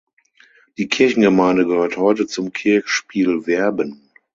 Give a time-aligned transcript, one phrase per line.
[0.79, 4.09] Die Kirchengemeinde gehört heute zum Kirchspiel Werben.